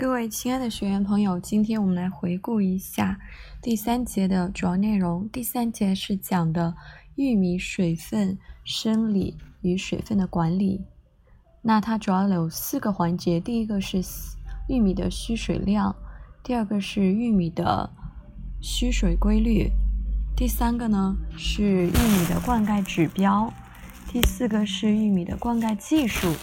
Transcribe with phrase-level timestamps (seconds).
[0.00, 3.20] 各位亲爱的学员朋友，今天我们来回顾一下
[3.60, 5.28] 第三节的主要内容。
[5.28, 6.74] 第三节是讲的
[7.16, 10.86] 玉米水分生理与水分的管理。
[11.60, 14.00] 那它主要有四个环节：第一个是
[14.70, 15.94] 玉米的需水量，
[16.42, 17.90] 第二个是玉米的
[18.62, 19.70] 需水规律，
[20.34, 23.52] 第三个呢是玉米的灌溉指标，
[24.08, 26.34] 第四个是玉米的灌溉技术。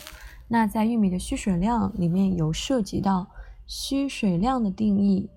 [0.47, 3.27] 那在玉米的需水量里面有涉及到。
[3.67, 5.29] 需水量的定义，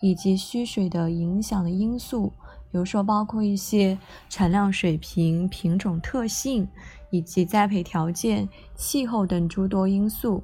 [0.00, 2.32] 以及需水的影响的因素，
[2.72, 3.98] 比如说包括一些
[4.30, 6.66] 产量水平、品种特性，
[7.10, 10.42] 以及栽培条件、气候等诸多因素。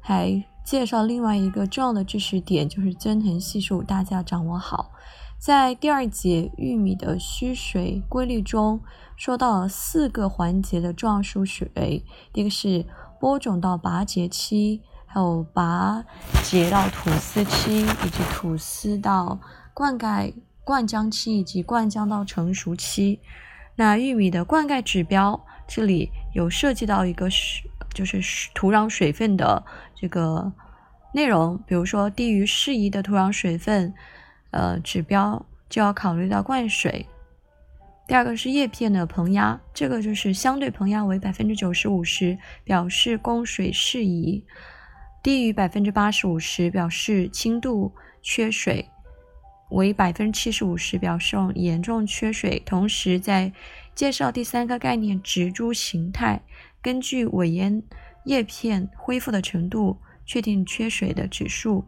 [0.00, 4.90] 还介绍另外一个重要的知识点，就是增藤系数，大家掌握好。
[5.38, 8.80] 在第二节玉米的需水规律中，
[9.16, 12.86] 说到了四个环节的重要输水，第一个是
[13.20, 14.80] 播种到拔节期。
[15.12, 16.02] 还有拔
[16.42, 19.38] 节到吐丝期，以及吐丝到
[19.74, 20.32] 灌溉
[20.64, 23.20] 灌浆期，以及灌浆到成熟期。
[23.76, 25.38] 那玉米的灌溉指标，
[25.68, 28.22] 这里有涉及到一个是就是
[28.54, 29.62] 土壤水分的
[29.94, 30.50] 这个
[31.12, 33.92] 内容，比如说低于适宜的土壤水分，
[34.50, 37.06] 呃，指标就要考虑到灌水。
[38.08, 44.42] 第二个是叶片的膨压，这个就是相对膨压为百分之九十五十，表示供水适宜。
[45.22, 47.92] 低于百分之八十五时表示轻度
[48.22, 48.88] 缺水，
[49.70, 52.60] 为百分之七十五时表示严重缺水。
[52.66, 53.52] 同时，在
[53.94, 56.42] 介绍第三个概念植株形态，
[56.82, 57.82] 根据尾叶
[58.24, 61.84] 叶片恢复的程度，确定缺水的指数。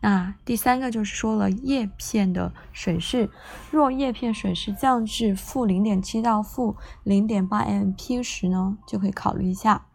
[0.00, 3.30] 那第三个就是说了叶片的水势，
[3.70, 9.86] 若叶片水势降至负零点七到负零点八 MP 时呢，就可以考虑一下。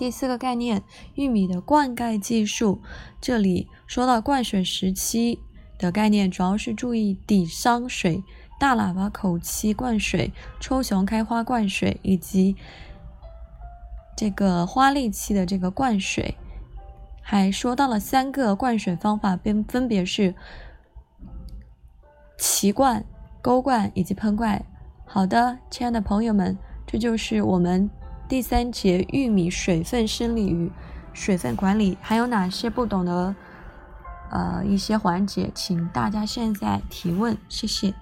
[0.00, 0.82] 第四个概念，
[1.14, 2.80] 玉米的灌溉技术。
[3.20, 5.38] 这里说到灌水时期
[5.76, 8.24] 的概念，主要是注意底商水、
[8.58, 12.56] 大喇叭口期灌水、抽熊开花灌水，以及
[14.16, 16.34] 这个花粒期的这个灌水。
[17.20, 20.34] 还说到了三个灌水方法，分分别是
[22.38, 23.04] 齐灌、
[23.42, 24.64] 钩灌以及喷灌。
[25.04, 26.56] 好的，亲爱的朋友们，
[26.86, 27.90] 这就是我们。
[28.30, 30.70] 第三节玉米水分生理与
[31.12, 33.34] 水分管理还有哪些不懂的
[34.30, 37.92] 呃一些环节，请大家现在提问，谢谢。